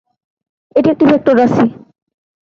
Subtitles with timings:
[0.75, 1.65] এটি একটি ভেক্টর রাশি।